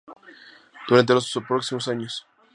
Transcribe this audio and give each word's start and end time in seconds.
Durante 0.87 1.13
los 1.13 1.31
próximos 1.47 1.87
años. 1.87 2.25